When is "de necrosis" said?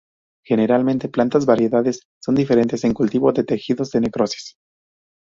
3.91-4.55